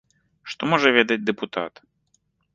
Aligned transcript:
Што 0.53 0.69
можа 0.71 0.93
ведаць 0.97 1.19
дэпутат? 1.27 1.73